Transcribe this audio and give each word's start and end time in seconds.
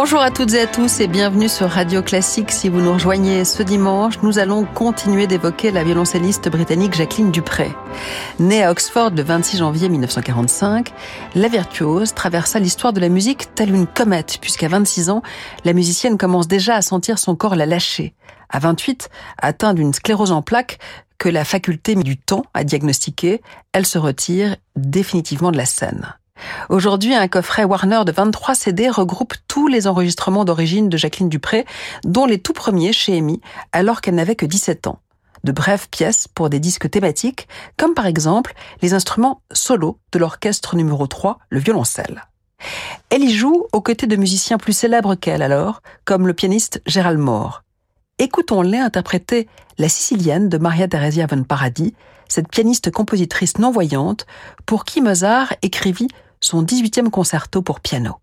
Bonjour 0.00 0.20
à 0.20 0.30
toutes 0.30 0.54
et 0.54 0.60
à 0.60 0.68
tous 0.68 1.00
et 1.00 1.08
bienvenue 1.08 1.48
sur 1.48 1.68
Radio 1.68 2.02
Classique. 2.02 2.52
Si 2.52 2.68
vous 2.68 2.80
nous 2.80 2.92
rejoignez 2.92 3.44
ce 3.44 3.64
dimanche, 3.64 4.22
nous 4.22 4.38
allons 4.38 4.64
continuer 4.64 5.26
d'évoquer 5.26 5.72
la 5.72 5.82
violoncelliste 5.82 6.48
britannique 6.48 6.94
Jacqueline 6.94 7.32
Dupré. 7.32 7.72
Née 8.38 8.62
à 8.62 8.70
Oxford 8.70 9.10
le 9.10 9.24
26 9.24 9.58
janvier 9.58 9.88
1945, 9.88 10.92
la 11.34 11.48
virtuose 11.48 12.14
traversa 12.14 12.60
l'histoire 12.60 12.92
de 12.92 13.00
la 13.00 13.08
musique 13.08 13.52
telle 13.56 13.74
une 13.74 13.88
comète, 13.88 14.38
puisqu'à 14.40 14.68
26 14.68 15.10
ans, 15.10 15.22
la 15.64 15.72
musicienne 15.72 16.16
commence 16.16 16.46
déjà 16.46 16.76
à 16.76 16.82
sentir 16.82 17.18
son 17.18 17.34
corps 17.34 17.56
la 17.56 17.66
lâcher. 17.66 18.14
À 18.50 18.60
28, 18.60 19.10
atteinte 19.42 19.74
d'une 19.74 19.92
sclérose 19.92 20.30
en 20.30 20.42
plaques, 20.42 20.78
que 21.18 21.28
la 21.28 21.44
faculté 21.44 21.96
du 21.96 22.16
temps 22.16 22.44
à 22.54 22.62
diagnostiquer, 22.62 23.42
elle 23.72 23.84
se 23.84 23.98
retire 23.98 24.54
définitivement 24.76 25.50
de 25.50 25.56
la 25.56 25.66
scène. 25.66 26.14
Aujourd'hui, 26.68 27.14
un 27.14 27.28
coffret 27.28 27.64
Warner 27.64 28.02
de 28.06 28.12
23 28.12 28.54
CD 28.54 28.88
regroupe 28.88 29.34
tous 29.48 29.68
les 29.68 29.86
enregistrements 29.86 30.44
d'origine 30.44 30.88
de 30.88 30.96
Jacqueline 30.96 31.28
Dupré, 31.28 31.64
dont 32.04 32.26
les 32.26 32.38
tout 32.38 32.52
premiers 32.52 32.92
chez 32.92 33.16
EMI, 33.16 33.40
alors 33.72 34.00
qu'elle 34.00 34.14
n'avait 34.14 34.36
que 34.36 34.46
17 34.46 34.86
ans. 34.86 35.00
De 35.44 35.52
brèves 35.52 35.88
pièces 35.88 36.28
pour 36.28 36.50
des 36.50 36.60
disques 36.60 36.90
thématiques, 36.90 37.48
comme 37.76 37.94
par 37.94 38.06
exemple 38.06 38.54
les 38.82 38.94
instruments 38.94 39.42
solo 39.52 39.98
de 40.12 40.18
l'orchestre 40.18 40.76
numéro 40.76 41.06
3, 41.06 41.38
le 41.48 41.60
violoncelle. 41.60 42.24
Elle 43.10 43.22
y 43.22 43.32
joue 43.32 43.66
aux 43.72 43.80
côtés 43.80 44.06
de 44.06 44.16
musiciens 44.16 44.58
plus 44.58 44.72
célèbres 44.72 45.14
qu'elle 45.14 45.42
alors, 45.42 45.80
comme 46.04 46.26
le 46.26 46.34
pianiste 46.34 46.82
Gérald 46.86 47.18
Moore. 47.18 47.62
Écoutons-les 48.18 48.78
interpréter 48.78 49.48
La 49.78 49.88
Sicilienne 49.88 50.48
de 50.48 50.58
Maria 50.58 50.88
Theresia 50.88 51.26
von 51.26 51.44
Paradis, 51.44 51.94
cette 52.28 52.48
pianiste 52.48 52.90
compositrice 52.90 53.58
non-voyante 53.58 54.26
pour 54.66 54.84
qui 54.84 55.00
Mozart 55.00 55.54
écrivit 55.62 56.08
son 56.40 56.62
18e 56.64 57.10
concerto 57.10 57.62
pour 57.62 57.80
piano. 57.80 58.20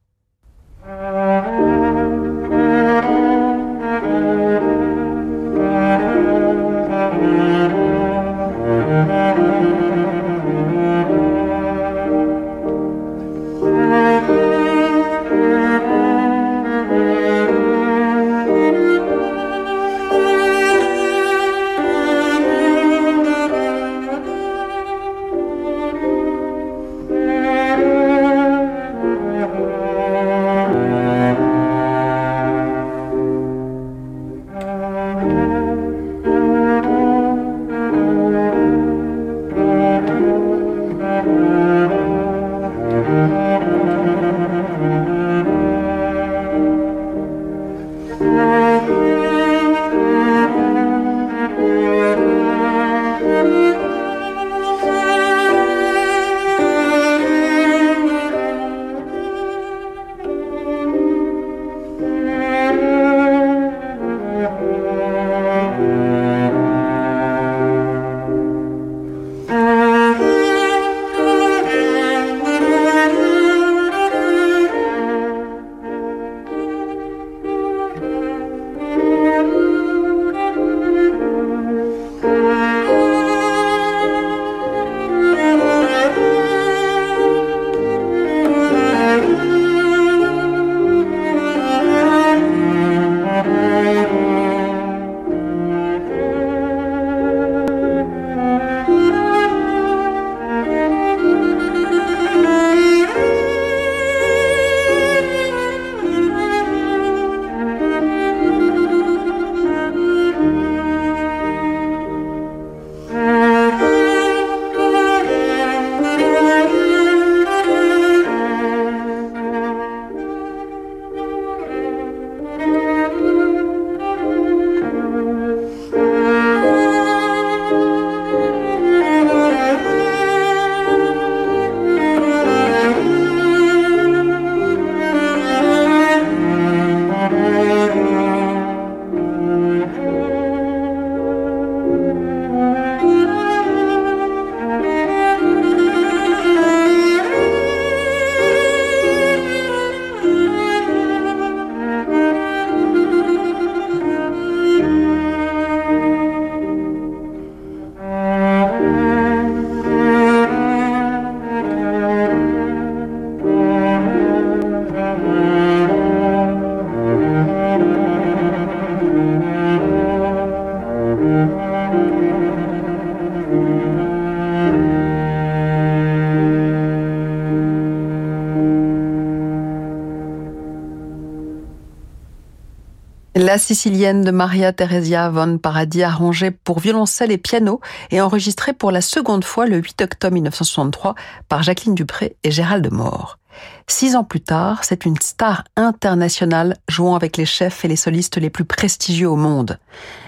La 183.56 183.60
sicilienne 183.60 184.26
de 184.26 184.32
Maria 184.32 184.74
Theresia 184.74 185.30
von 185.30 185.60
Paradis 185.60 186.04
arrangée 186.04 186.52
pour 186.52 186.80
violoncelle 186.80 187.32
et 187.32 187.38
piano 187.38 187.80
et 188.12 188.20
enregistrée 188.20 188.74
pour 188.74 188.92
la 188.92 189.00
seconde 189.00 189.46
fois 189.46 189.66
le 189.66 189.78
8 189.78 190.02
octobre 190.02 190.34
1963 190.34 191.16
par 191.48 191.64
Jacqueline 191.64 191.96
Dupré 191.96 192.36
et 192.44 192.52
Gérald 192.52 192.92
Moore. 192.92 193.40
Six 193.88 194.18
ans 194.18 194.26
plus 194.26 194.42
tard, 194.42 194.84
c'est 194.84 195.06
une 195.06 195.16
star 195.22 195.64
internationale 195.78 196.76
jouant 196.90 197.16
avec 197.16 197.38
les 197.38 197.46
chefs 197.46 197.86
et 197.86 197.88
les 197.88 197.96
solistes 197.96 198.36
les 198.36 198.50
plus 198.50 198.66
prestigieux 198.66 199.30
au 199.30 199.38
monde. 199.38 199.80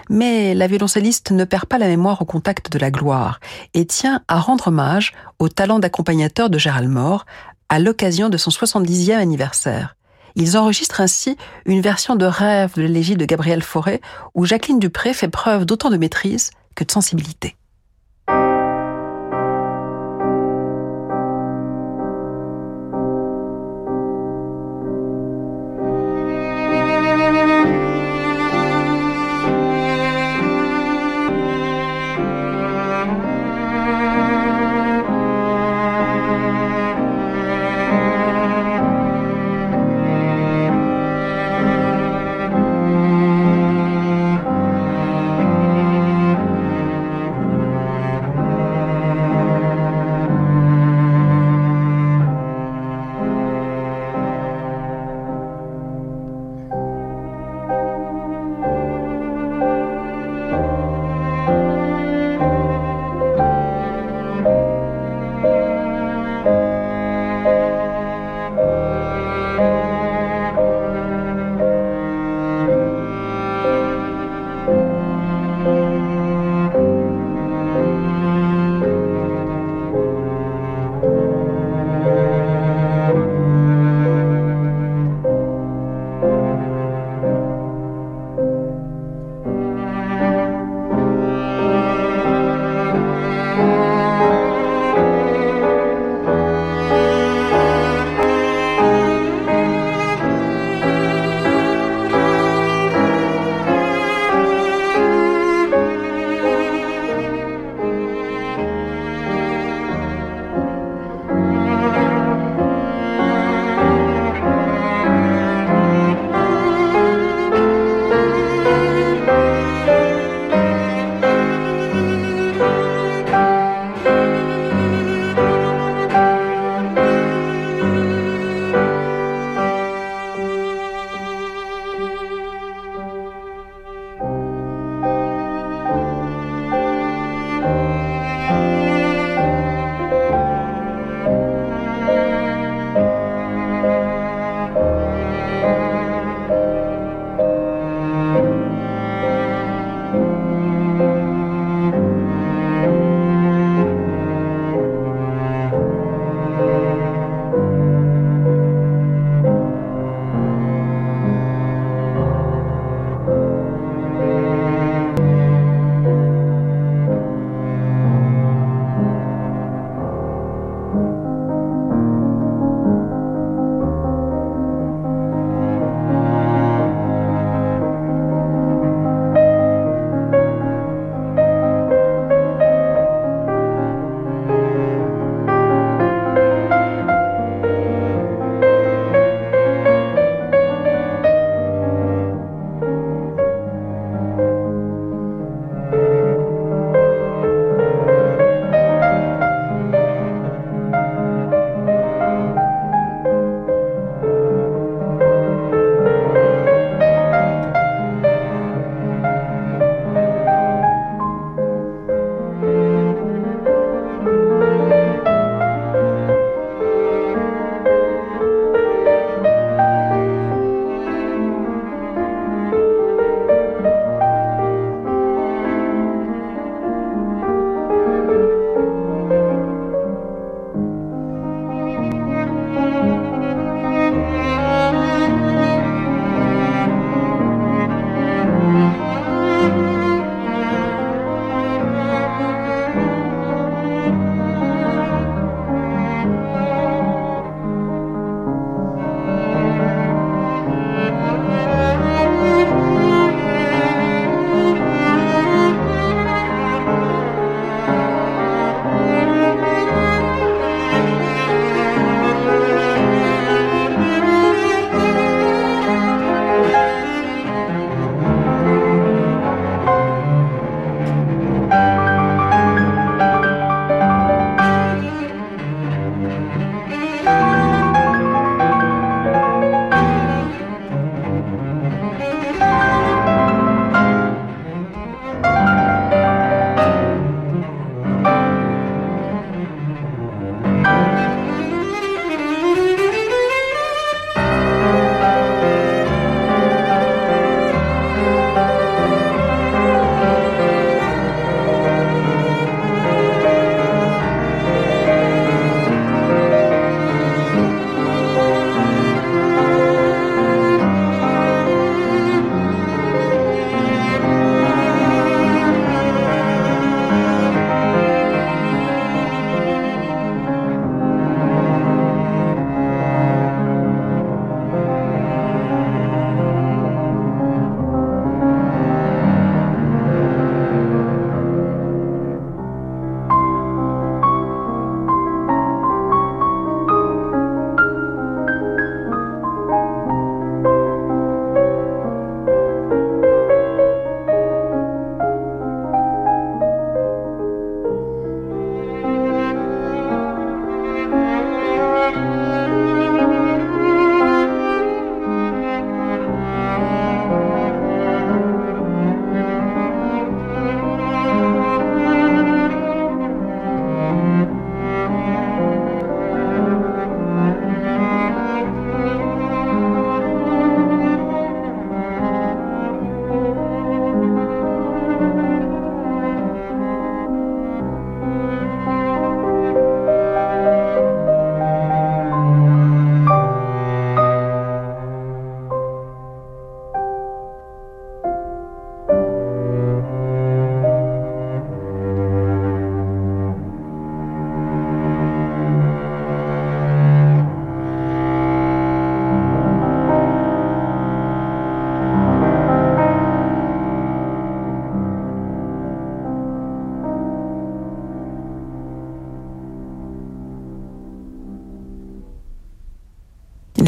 Mais 0.09 0.53
la 0.53 0.67
violoncelliste 0.67 1.31
ne 1.31 1.43
perd 1.43 1.65
pas 1.65 1.79
la 1.79 1.87
mémoire 1.87 2.21
au 2.21 2.25
contact 2.25 2.71
de 2.71 2.79
la 2.79 2.91
gloire 2.91 3.41
et 3.73 3.85
tient 3.85 4.21
à 4.29 4.39
rendre 4.39 4.69
hommage 4.69 5.11
au 5.39 5.49
talent 5.49 5.79
d'accompagnateur 5.79 6.49
de 6.49 6.57
Gérald 6.57 6.89
Moore 6.89 7.25
à 7.67 7.79
l'occasion 7.79 8.29
de 8.29 8.37
son 8.37 8.51
70e 8.51 9.17
anniversaire. 9.17 9.96
Ils 10.39 10.55
enregistrent 10.55 11.01
ainsi 11.01 11.35
une 11.65 11.81
version 11.81 12.15
de 12.15 12.25
rêve 12.25 12.75
de 12.75 12.83
l'élégie 12.83 13.15
de 13.15 13.25
Gabriel 13.25 13.63
Fauré 13.63 14.01
où 14.35 14.45
Jacqueline 14.45 14.77
Dupré 14.77 15.15
fait 15.15 15.29
preuve 15.29 15.65
d'autant 15.65 15.89
de 15.89 15.97
maîtrise 15.97 16.51
que 16.75 16.83
de 16.83 16.91
sensibilité. 16.91 17.55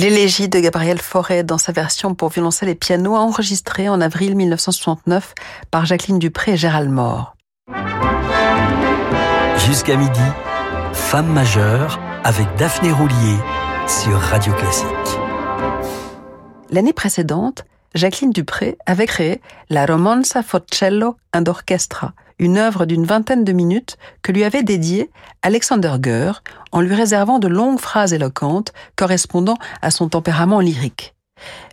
L'élégie 0.10 0.50
de 0.50 0.60
Gabriel 0.60 0.98
Fauré 0.98 1.44
dans 1.44 1.60
sa 1.60 1.72
version 1.72 2.16
pour 2.16 2.30
violoncelle 2.30 2.70
et 2.70 2.74
piano 2.74 3.16
enregistrée 3.16 3.90
en 3.90 4.02
avril 4.02 4.36
1969 4.36 5.36
par 5.70 5.86
Jacqueline 5.86 6.18
Dupré 6.18 6.54
et 6.54 6.58
Gérald 6.58 6.90
Mort. 6.90 7.36
Jusqu'à 9.68 9.96
midi, 9.98 10.20
Femme 10.94 11.32
majeure 11.32 12.00
avec 12.24 12.48
Daphné 12.58 12.92
Roulier 12.92 13.38
sur 13.86 14.18
Radio 14.20 14.52
Classique. 14.54 14.88
L'année 16.72 16.94
précédente, 16.94 17.64
Jacqueline 17.96 18.32
Dupré 18.32 18.78
avait 18.86 19.08
créé 19.08 19.42
la 19.70 19.86
Romanza 19.86 20.44
Forcello 20.44 21.18
and 21.34 21.46
Orchestra, 21.48 22.14
une 22.38 22.58
œuvre 22.58 22.86
d'une 22.86 23.06
vingtaine 23.06 23.44
de 23.44 23.52
minutes 23.52 23.98
que 24.22 24.32
lui 24.32 24.44
avait 24.44 24.64
dédiée 24.64 25.10
Alexander 25.42 25.96
Goer 26.00 26.42
en 26.72 26.82
lui 26.82 26.94
réservant 26.94 27.40
de 27.40 27.48
longues 27.48 27.80
phrases 27.80 28.14
éloquentes 28.14 28.74
correspondant 28.96 29.58
à 29.82 29.92
son 29.92 30.10
tempérament 30.10 30.60
lyrique. 30.60 31.16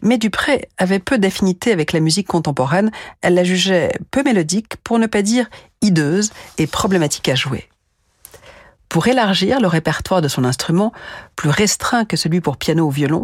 Mais 0.02 0.16
Dupré 0.16 0.68
avait 0.78 1.00
peu 1.00 1.18
d'affinité 1.18 1.73
avec 1.73 1.92
la 1.92 2.00
musique 2.00 2.28
contemporaine, 2.28 2.90
elle 3.20 3.35
la 3.35 3.44
jugeait 3.44 3.92
peu 4.11 4.23
mélodique, 4.23 4.76
pour 4.85 4.99
ne 4.99 5.06
pas 5.06 5.23
dire 5.23 5.49
hideuse 5.82 6.32
et 6.58 6.66
problématique 6.66 7.28
à 7.28 7.35
jouer. 7.35 7.68
Pour 8.88 9.08
élargir 9.08 9.61
le 9.61 9.66
répertoire 9.66 10.23
de 10.23 10.28
son 10.28 10.44
instrument, 10.44 10.92
plus 11.35 11.50
restreint 11.50 12.04
que 12.04 12.16
celui 12.16 12.40
pour 12.40 12.56
piano 12.56 12.87
ou 12.87 12.90
violon, 12.90 13.23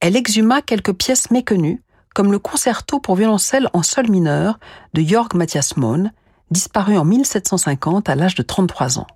elle 0.00 0.16
exhuma 0.16 0.62
quelques 0.62 0.92
pièces 0.92 1.30
méconnues, 1.30 1.82
comme 2.14 2.32
le 2.32 2.38
concerto 2.38 3.00
pour 3.00 3.16
violoncelle 3.16 3.68
en 3.72 3.82
sol 3.82 4.08
mineur 4.08 4.58
de 4.94 5.02
Jörg 5.02 5.34
Matthias 5.34 5.76
Mohn, 5.76 6.12
disparu 6.50 6.96
en 6.96 7.04
1750 7.04 8.08
à 8.08 8.14
l'âge 8.14 8.34
de 8.34 8.42
33 8.42 8.98
ans. 8.98 9.06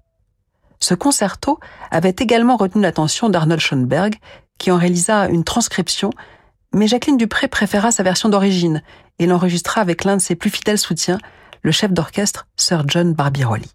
Ce 0.80 0.94
concerto 0.94 1.58
avait 1.90 2.14
également 2.18 2.56
retenu 2.56 2.82
l'attention 2.82 3.28
d'Arnold 3.28 3.60
Schoenberg, 3.60 4.16
qui 4.58 4.70
en 4.70 4.76
réalisa 4.76 5.28
une 5.28 5.44
transcription, 5.44 6.10
mais 6.74 6.86
Jacqueline 6.86 7.16
Dupré 7.16 7.48
préféra 7.48 7.90
sa 7.90 8.02
version 8.02 8.28
d'origine 8.28 8.82
et 9.18 9.26
l'enregistra 9.26 9.80
avec 9.80 10.04
l'un 10.04 10.16
de 10.16 10.22
ses 10.22 10.34
plus 10.34 10.50
fidèles 10.50 10.78
soutiens, 10.78 11.18
le 11.62 11.72
chef 11.72 11.92
d'orchestre 11.92 12.46
Sir 12.56 12.84
John 12.86 13.12
Barbirolli. 13.12 13.70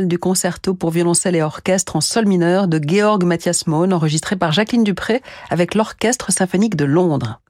Du 0.00 0.18
concerto 0.18 0.74
pour 0.74 0.90
violoncelle 0.90 1.36
et 1.36 1.42
orchestre 1.42 1.96
en 1.96 2.00
sol 2.00 2.26
mineur 2.26 2.66
de 2.68 2.80
Georg 2.82 3.24
Matthias 3.24 3.66
Mohn, 3.66 3.92
enregistré 3.92 4.36
par 4.36 4.52
Jacqueline 4.52 4.84
Dupré 4.84 5.22
avec 5.50 5.74
l'Orchestre 5.74 6.32
symphonique 6.32 6.76
de 6.76 6.84
Londres. 6.84 7.40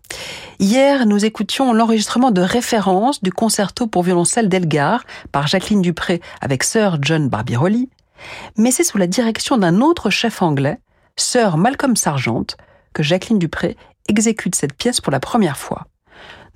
Hier, 0.58 1.06
nous 1.06 1.24
écoutions 1.24 1.72
l'enregistrement 1.72 2.30
de 2.30 2.42
référence 2.42 3.22
du 3.22 3.32
concerto 3.32 3.86
pour 3.86 4.02
violoncelle 4.02 4.48
d'Elgar 4.48 5.04
par 5.30 5.46
Jacqueline 5.46 5.82
Dupré 5.82 6.20
avec 6.40 6.64
Sir 6.64 6.98
John 7.00 7.28
Barbirolli, 7.28 7.88
mais 8.56 8.70
c'est 8.70 8.84
sous 8.84 8.98
la 8.98 9.06
direction 9.06 9.56
d'un 9.56 9.80
autre 9.80 10.10
chef 10.10 10.42
anglais, 10.42 10.78
Sir 11.16 11.56
Malcolm 11.56 11.96
Sargent, 11.96 12.46
que 12.92 13.02
Jacqueline 13.02 13.38
Dupré 13.38 13.76
exécute 14.08 14.54
cette 14.54 14.74
pièce 14.74 15.00
pour 15.00 15.12
la 15.12 15.20
première 15.20 15.56
fois. 15.56 15.86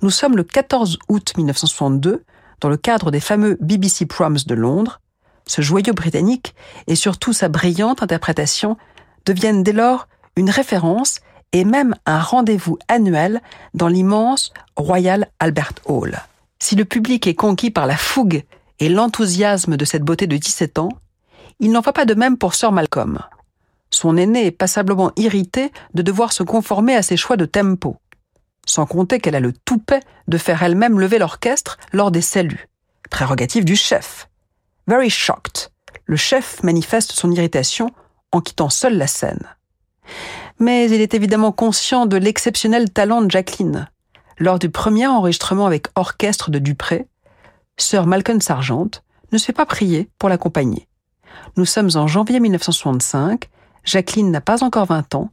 Nous 0.01 0.11
sommes 0.11 0.37
le 0.37 0.43
14 0.43 0.99
août 1.09 1.33
1962, 1.37 2.23
dans 2.61 2.69
le 2.69 2.77
cadre 2.77 3.11
des 3.11 3.19
fameux 3.19 3.57
BBC 3.61 4.05
Proms 4.05 4.37
de 4.45 4.55
Londres, 4.55 4.99
ce 5.47 5.61
joyau 5.61 5.93
britannique 5.93 6.53
et 6.85 6.95
surtout 6.95 7.33
sa 7.33 7.47
brillante 7.49 8.03
interprétation 8.03 8.77
deviennent 9.25 9.63
dès 9.63 9.73
lors 9.73 10.07
une 10.35 10.49
référence 10.49 11.21
et 11.53 11.65
même 11.65 11.95
un 12.05 12.19
rendez-vous 12.19 12.77
annuel 12.87 13.41
dans 13.73 13.87
l'immense 13.87 14.53
Royal 14.75 15.29
Albert 15.39 15.73
Hall. 15.85 16.19
Si 16.59 16.75
le 16.75 16.85
public 16.85 17.25
est 17.27 17.35
conquis 17.35 17.71
par 17.71 17.87
la 17.87 17.97
fougue 17.97 18.43
et 18.79 18.89
l'enthousiasme 18.89 19.77
de 19.77 19.85
cette 19.85 20.03
beauté 20.03 20.27
de 20.27 20.37
17 20.37 20.79
ans, 20.79 20.89
il 21.59 21.71
n'en 21.71 21.81
va 21.81 21.93
pas 21.93 22.05
de 22.05 22.13
même 22.13 22.37
pour 22.37 22.53
Sir 22.53 22.71
Malcolm. 22.71 23.19
Son 23.89 24.17
aîné 24.17 24.45
est 24.45 24.51
passablement 24.51 25.11
irrité 25.15 25.71
de 25.93 26.01
devoir 26.01 26.33
se 26.33 26.43
conformer 26.43 26.95
à 26.95 27.01
ses 27.01 27.17
choix 27.17 27.37
de 27.37 27.45
tempo, 27.45 27.97
sans 28.65 28.85
compter 28.85 29.19
qu'elle 29.19 29.35
a 29.35 29.39
le 29.39 29.53
toupet 29.53 30.01
de 30.27 30.37
faire 30.37 30.61
elle-même 30.61 30.99
lever 30.99 31.19
l'orchestre 31.19 31.77
lors 31.93 32.11
des 32.11 32.21
saluts, 32.21 32.67
prérogative 33.09 33.63
du 33.63 33.75
chef. 33.75 34.27
Very 34.87 35.09
shocked, 35.09 35.69
le 36.05 36.15
chef 36.15 36.63
manifeste 36.63 37.11
son 37.11 37.29
irritation 37.33 37.91
en 38.31 38.39
quittant 38.39 38.69
seul 38.69 38.97
la 38.97 39.07
scène. 39.07 39.45
Mais 40.59 40.89
il 40.89 41.01
est 41.01 41.13
évidemment 41.13 41.51
conscient 41.51 42.05
de 42.05 42.15
l'exceptionnel 42.15 42.89
talent 42.89 43.21
de 43.21 43.29
Jacqueline. 43.29 43.89
Lors 44.39 44.59
du 44.59 44.69
premier 44.69 45.05
enregistrement 45.05 45.65
avec 45.65 45.87
orchestre 45.95 46.51
de 46.51 46.59
Dupré, 46.59 47.05
Sir 47.75 48.07
Malcolm 48.07 48.39
Sargent 48.39 48.89
ne 49.33 49.37
se 49.37 49.47
fait 49.47 49.53
pas 49.53 49.65
prier 49.65 50.09
pour 50.19 50.29
l'accompagner. 50.29 50.87
Nous 51.57 51.65
sommes 51.65 51.89
en 51.95 52.07
janvier 52.07 52.39
1965, 52.39 53.49
Jacqueline 53.83 54.31
n'a 54.31 54.41
pas 54.41 54.63
encore 54.63 54.85
20 54.85 55.15
ans 55.15 55.29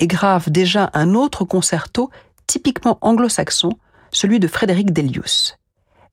et 0.00 0.08
grave 0.08 0.50
déjà 0.50 0.90
un 0.94 1.14
autre 1.14 1.44
concerto 1.44 2.10
typiquement 2.48 2.98
anglo-saxon, 3.02 3.70
celui 4.10 4.40
de 4.40 4.48
Frédéric 4.48 4.92
Delius. 4.92 5.58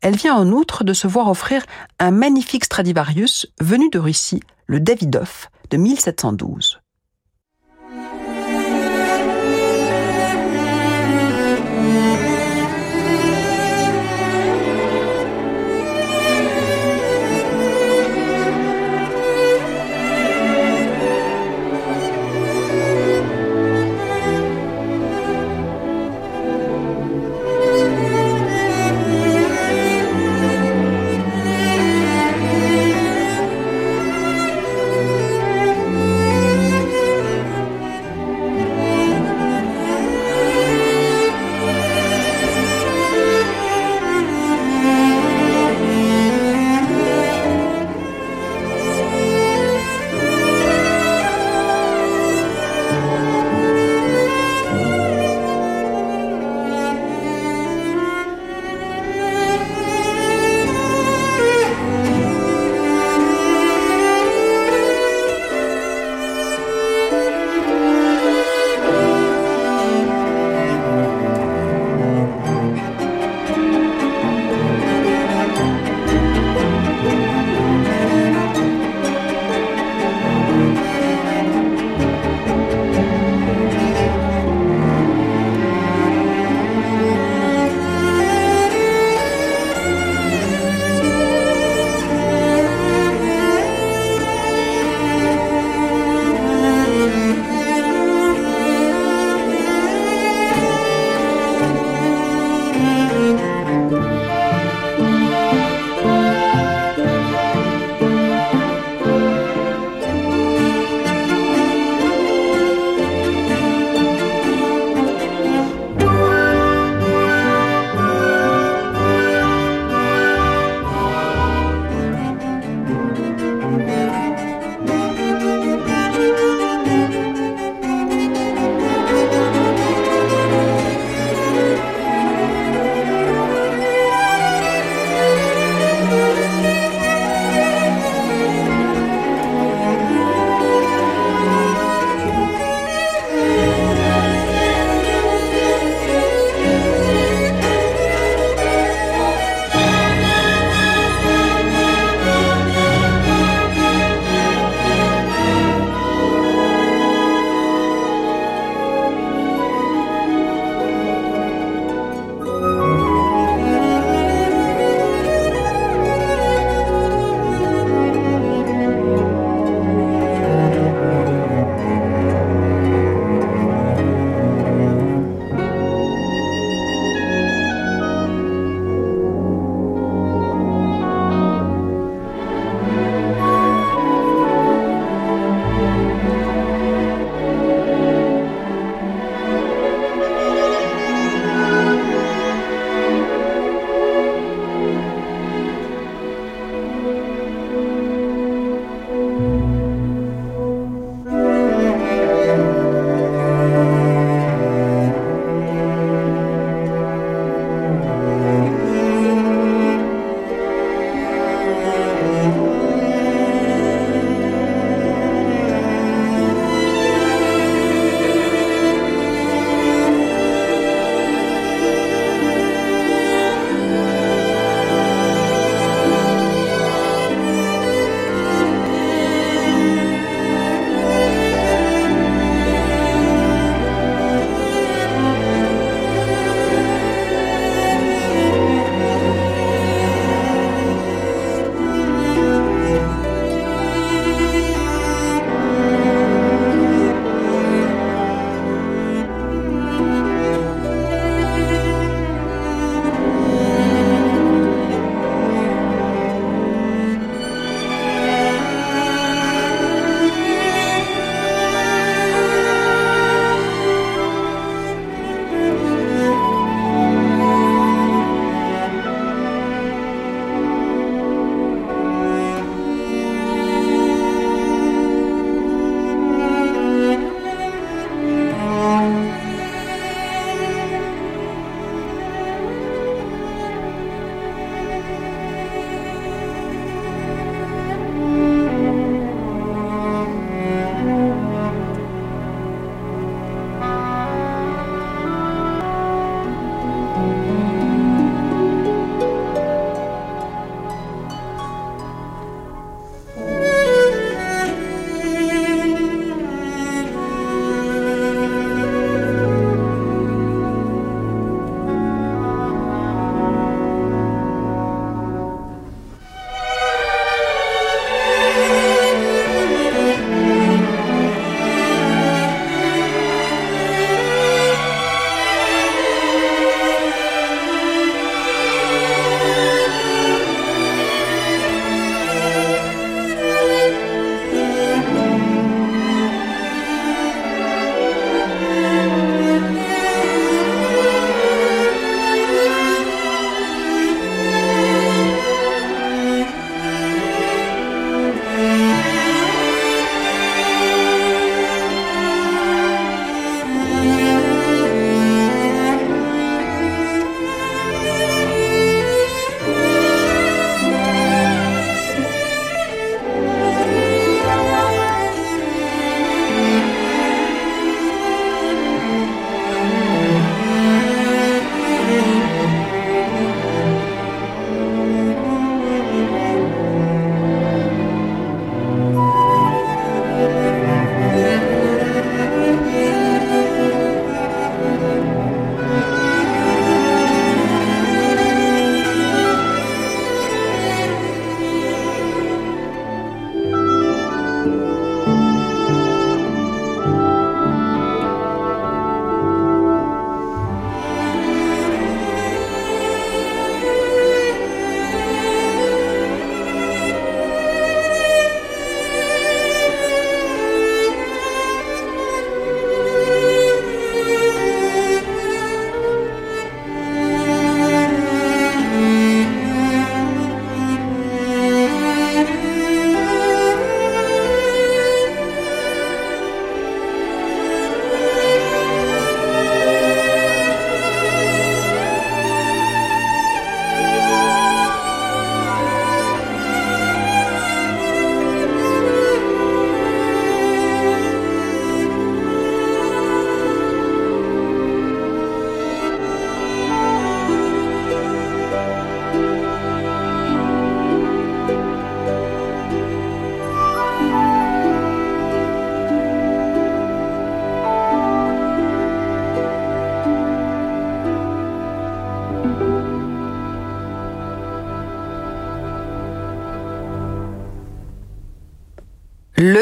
Elle 0.04 0.18
vient 0.18 0.36
en 0.36 0.52
outre 0.52 0.84
de 0.84 0.92
se 0.92 1.08
voir 1.08 1.30
offrir 1.30 1.64
un 1.98 2.12
magnifique 2.12 2.66
Stradivarius 2.66 3.48
venu 3.62 3.90
de 3.90 4.00
Russie, 4.00 4.42
le 4.68 4.82
Davidoff 4.82 5.50
de 5.70 5.78
1712. 5.78 6.83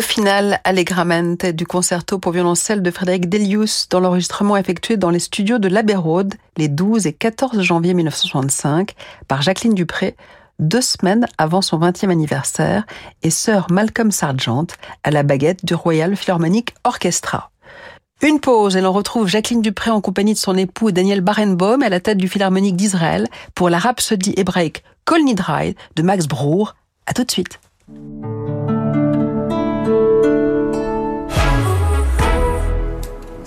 Le 0.01 0.07
final 0.07 0.59
Allegramente 0.63 1.45
du 1.45 1.67
concerto 1.67 2.17
pour 2.17 2.31
violoncelle 2.31 2.81
de 2.81 2.89
Frédéric 2.89 3.29
Delius 3.29 3.87
dans 3.87 3.99
l'enregistrement 3.99 4.57
effectué 4.57 4.97
dans 4.97 5.11
les 5.11 5.19
studios 5.19 5.59
de 5.59 5.67
l'Abbey 5.67 5.93
Road 5.93 6.33
les 6.57 6.69
12 6.69 7.05
et 7.05 7.13
14 7.13 7.61
janvier 7.61 7.93
1965 7.93 8.95
par 9.27 9.43
Jacqueline 9.43 9.75
Dupré, 9.75 10.15
deux 10.57 10.81
semaines 10.81 11.27
avant 11.37 11.61
son 11.61 11.77
20e 11.77 12.09
anniversaire, 12.09 12.87
et 13.21 13.29
sœur 13.29 13.67
Malcolm 13.69 14.09
Sargent 14.09 14.65
à 15.03 15.11
la 15.11 15.21
baguette 15.21 15.63
du 15.63 15.75
Royal 15.75 16.15
Philharmonic 16.15 16.73
Orchestra. 16.83 17.51
Une 18.23 18.39
pause 18.39 18.77
et 18.77 18.81
l'on 18.81 18.93
retrouve 18.93 19.27
Jacqueline 19.27 19.61
Dupré 19.61 19.91
en 19.91 20.01
compagnie 20.01 20.33
de 20.33 20.39
son 20.39 20.57
époux 20.57 20.89
Daniel 20.89 21.21
Barenboim 21.21 21.83
à 21.83 21.89
la 21.89 21.99
tête 21.99 22.17
du 22.17 22.27
Philharmonique 22.27 22.75
d'Israël 22.75 23.27
pour 23.53 23.69
la 23.69 23.77
rhapsodie 23.77 24.33
hébraïque 24.35 24.83
Kol 25.05 25.21
Nidrai 25.21 25.75
de 25.95 26.01
Max 26.01 26.25
Bruch. 26.25 26.69
À 27.05 27.13
tout 27.13 27.23
de 27.23 27.29
suite. 27.29 27.59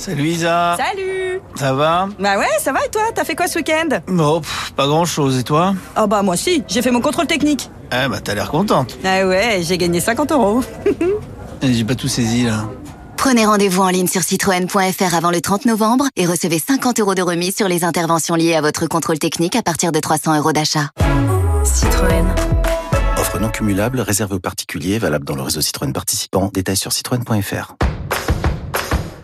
Salut 0.04 0.28
Isa 0.28 0.76
Salut 0.76 1.40
Ça 1.54 1.72
va 1.72 2.10
Bah 2.18 2.36
ouais, 2.36 2.44
ça 2.58 2.72
va 2.72 2.84
et 2.84 2.90
toi 2.90 3.04
T'as 3.14 3.24
fait 3.24 3.34
quoi 3.34 3.48
ce 3.48 3.56
week-end? 3.56 3.88
Bon, 4.06 4.42
pas 4.76 4.86
grand 4.86 5.06
chose, 5.06 5.38
et 5.38 5.44
toi? 5.44 5.74
Oh 5.98 6.06
bah 6.06 6.20
moi 6.20 6.36
si, 6.36 6.62
j'ai 6.68 6.82
fait 6.82 6.90
mon 6.90 7.00
contrôle 7.00 7.26
technique. 7.26 7.70
Eh 7.90 8.06
bah 8.06 8.18
t'as 8.22 8.34
l'air 8.34 8.50
contente. 8.50 8.98
Ah 9.02 9.26
ouais, 9.26 9.60
j'ai 9.62 9.78
gagné 9.78 10.00
50 10.00 10.32
euros. 10.32 10.60
J'ai 11.62 11.84
pas 11.84 11.94
tout 11.94 12.08
saisi 12.08 12.44
là. 12.44 12.66
Prenez 13.16 13.46
rendez-vous 13.46 13.80
en 13.80 13.88
ligne 13.88 14.06
sur 14.06 14.20
citroën.fr 14.20 15.14
avant 15.14 15.30
le 15.30 15.40
30 15.40 15.64
novembre 15.64 16.04
et 16.16 16.26
recevez 16.26 16.58
50 16.58 17.00
euros 17.00 17.14
de 17.14 17.22
remise 17.22 17.56
sur 17.56 17.68
les 17.68 17.82
interventions 17.82 18.34
liées 18.34 18.56
à 18.56 18.60
votre 18.60 18.86
contrôle 18.86 19.18
technique 19.18 19.56
à 19.56 19.62
partir 19.62 19.90
de 19.90 20.00
300 20.00 20.36
euros 20.36 20.52
d'achat. 20.52 20.90
Citroën. 21.64 22.26
Offre 23.16 23.38
non 23.40 23.48
cumulable 23.48 24.00
réservée 24.00 24.34
aux 24.34 24.40
particuliers, 24.40 24.98
valable 24.98 25.24
dans 25.24 25.36
le 25.36 25.42
réseau 25.42 25.62
Citroën 25.62 25.94
participant. 25.94 26.50
Détails 26.52 26.76
sur 26.76 26.92
citroën.fr. 26.92 27.74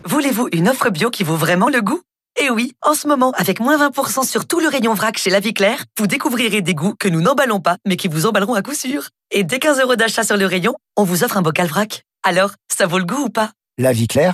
Voulez-vous 0.05 0.49
une 0.51 0.69
offre 0.69 0.89
bio 0.89 1.09
qui 1.09 1.23
vaut 1.23 1.35
vraiment 1.35 1.69
le 1.69 1.81
goût? 1.81 2.01
Eh 2.39 2.49
oui, 2.49 2.73
en 2.81 2.93
ce 2.93 3.07
moment, 3.07 3.31
avec 3.35 3.59
moins 3.59 3.77
20% 3.77 4.25
sur 4.25 4.47
tout 4.47 4.59
le 4.59 4.67
rayon 4.67 4.93
vrac 4.93 5.17
chez 5.17 5.29
La 5.29 5.39
Vie 5.39 5.53
Claire, 5.53 5.83
vous 5.99 6.07
découvrirez 6.07 6.61
des 6.61 6.73
goûts 6.73 6.95
que 6.99 7.07
nous 7.07 7.21
n'emballons 7.21 7.59
pas, 7.59 7.77
mais 7.85 7.97
qui 7.97 8.07
vous 8.07 8.25
emballeront 8.25 8.53
à 8.53 8.61
coup 8.61 8.73
sûr. 8.73 9.09
Et 9.31 9.43
dès 9.43 9.59
15 9.59 9.79
euros 9.79 9.95
d'achat 9.95 10.23
sur 10.23 10.37
le 10.37 10.45
rayon, 10.45 10.75
on 10.97 11.03
vous 11.03 11.23
offre 11.23 11.37
un 11.37 11.41
bocal 11.41 11.67
vrac. 11.67 12.03
Alors, 12.23 12.51
ça 12.71 12.87
vaut 12.87 12.99
le 12.99 13.05
goût 13.05 13.25
ou 13.25 13.29
pas? 13.29 13.51
La 13.77 13.91
Vie 13.91 14.07
Claire, 14.07 14.33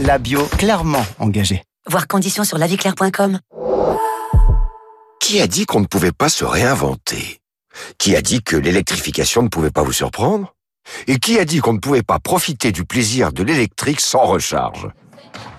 la 0.00 0.18
bio 0.18 0.46
clairement 0.58 1.04
engagée. 1.18 1.62
Voir 1.88 2.06
conditions 2.06 2.44
sur 2.44 2.58
laviclaire.com. 2.58 3.40
Qui 5.20 5.40
a 5.40 5.46
dit 5.46 5.66
qu'on 5.66 5.80
ne 5.80 5.86
pouvait 5.86 6.12
pas 6.12 6.28
se 6.28 6.44
réinventer? 6.44 7.40
Qui 7.98 8.14
a 8.14 8.22
dit 8.22 8.42
que 8.42 8.56
l'électrification 8.56 9.42
ne 9.42 9.48
pouvait 9.48 9.70
pas 9.70 9.82
vous 9.82 9.92
surprendre? 9.92 10.54
Et 11.06 11.18
qui 11.18 11.38
a 11.38 11.44
dit 11.44 11.58
qu'on 11.58 11.72
ne 11.74 11.78
pouvait 11.78 12.02
pas 12.02 12.18
profiter 12.18 12.72
du 12.72 12.84
plaisir 12.84 13.32
de 13.32 13.42
l'électrique 13.42 14.00
sans 14.00 14.24
recharge 14.24 14.88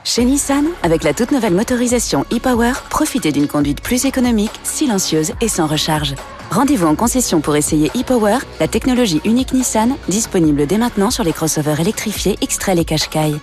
Chez 0.03 0.25
Nissan, 0.25 0.65
avec 0.83 1.03
la 1.03 1.13
toute 1.13 1.31
nouvelle 1.31 1.53
motorisation 1.53 2.25
e-Power, 2.31 2.73
profitez 2.89 3.31
d'une 3.31 3.47
conduite 3.47 3.81
plus 3.81 4.05
économique, 4.05 4.59
silencieuse 4.63 5.33
et 5.41 5.47
sans 5.47 5.67
recharge. 5.67 6.15
Rendez-vous 6.51 6.87
en 6.87 6.95
concession 6.95 7.41
pour 7.41 7.55
essayer 7.55 7.89
e-Power, 7.95 8.37
la 8.59 8.67
technologie 8.67 9.21
unique 9.25 9.53
Nissan, 9.53 9.95
disponible 10.07 10.67
dès 10.67 10.77
maintenant 10.77 11.11
sur 11.11 11.23
les 11.23 11.33
crossovers 11.33 11.79
électrifiés 11.79 12.37
X-Trail 12.41 12.79
et 12.79 12.85
Qashqai. 12.85 13.35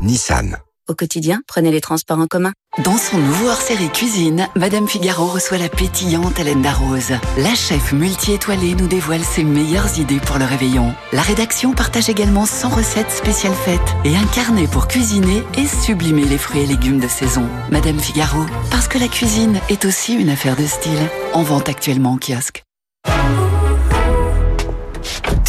Nissan. 0.00 0.56
Au 0.90 0.94
quotidien, 0.96 1.40
prenez 1.46 1.70
les 1.70 1.80
transports 1.80 2.18
en 2.18 2.26
commun. 2.26 2.50
Dans 2.84 2.96
son 2.96 3.16
nouveau 3.16 3.48
hors-série 3.48 3.90
cuisine, 3.90 4.48
Madame 4.56 4.88
Figaro 4.88 5.26
reçoit 5.26 5.58
la 5.58 5.68
pétillante 5.68 6.40
Hélène 6.40 6.62
Darroze. 6.62 7.12
La 7.38 7.54
chef 7.54 7.92
multi-étoilée 7.92 8.74
nous 8.74 8.88
dévoile 8.88 9.22
ses 9.22 9.44
meilleures 9.44 10.00
idées 10.00 10.18
pour 10.18 10.38
le 10.38 10.46
réveillon. 10.46 10.92
La 11.12 11.22
rédaction 11.22 11.74
partage 11.74 12.08
également 12.08 12.44
100 12.44 12.70
recettes 12.70 13.12
spéciales 13.12 13.54
fêtes 13.54 13.94
et 14.04 14.16
un 14.16 14.26
carnet 14.34 14.66
pour 14.66 14.88
cuisiner 14.88 15.44
et 15.56 15.68
sublimer 15.68 16.24
les 16.24 16.38
fruits 16.38 16.62
et 16.62 16.66
légumes 16.66 16.98
de 16.98 17.06
saison. 17.06 17.48
Madame 17.70 18.00
Figaro, 18.00 18.44
parce 18.72 18.88
que 18.88 18.98
la 18.98 19.06
cuisine 19.06 19.60
est 19.68 19.84
aussi 19.84 20.14
une 20.14 20.28
affaire 20.28 20.56
de 20.56 20.66
style. 20.66 21.08
En 21.34 21.44
vente 21.44 21.68
actuellement 21.68 22.14
en 22.14 22.18
kiosque. 22.18 22.64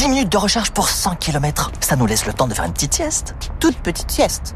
10 0.02 0.10
minutes 0.10 0.32
de 0.32 0.38
recharge 0.38 0.72
pour 0.72 0.90
100 0.90 1.18
km. 1.18 1.72
Ça 1.80 1.96
nous 1.96 2.08
laisse 2.08 2.26
le 2.26 2.34
temps 2.34 2.48
de 2.48 2.56
faire 2.56 2.66
une 2.66 2.74
petite 2.74 2.96
sieste. 2.96 3.36
Toute 3.60 3.76
petite 3.76 4.10
sieste. 4.10 4.56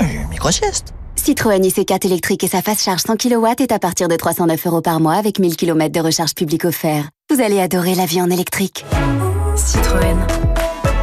Une 0.00 0.26
micro-sieste. 0.28 0.94
Citroën 1.16 1.60
IC4 1.60 2.06
électrique 2.06 2.42
et 2.44 2.48
sa 2.48 2.62
phase 2.62 2.80
charge 2.80 3.02
100 3.02 3.18
kW 3.18 3.46
est 3.58 3.72
à 3.72 3.78
partir 3.78 4.08
de 4.08 4.16
309 4.16 4.66
euros 4.66 4.80
par 4.80 4.98
mois 4.98 5.12
avec 5.12 5.38
1000 5.38 5.56
km 5.56 5.92
de 5.92 6.00
recharge 6.00 6.34
publique 6.34 6.64
offert. 6.64 7.10
Vous 7.30 7.42
allez 7.42 7.60
adorer 7.60 7.94
la 7.94 8.06
vie 8.06 8.22
en 8.22 8.30
électrique. 8.30 8.86
Citroën. 9.54 10.16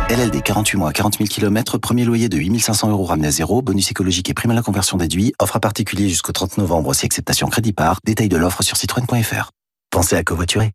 LLD 0.09 0.41
48 0.41 0.77
mois, 0.79 0.91
40 0.91 1.17
000 1.19 1.29
km, 1.29 1.77
premier 1.77 2.03
loyer 2.03 2.29
de 2.29 2.37
8500 2.39 2.89
euros 2.89 3.03
ramené 3.03 3.27
à 3.27 3.31
zéro, 3.31 3.61
bonus 3.61 3.91
écologique 3.91 4.27
et 4.27 4.33
prime 4.33 4.49
à 4.49 4.55
la 4.55 4.63
conversion 4.63 4.97
déduit, 4.97 5.33
offre 5.37 5.57
à 5.57 5.59
particulier 5.59 6.09
jusqu'au 6.09 6.31
30 6.31 6.57
novembre 6.57 6.95
si 6.95 7.05
acceptation 7.05 7.47
crédit 7.47 7.73
par, 7.73 7.99
détail 8.03 8.27
de 8.27 8.37
l'offre 8.37 8.63
sur 8.63 8.75
citroën.fr. 8.75 9.51
Pensez 9.91 10.15
à 10.15 10.23
covoiturer. 10.23 10.71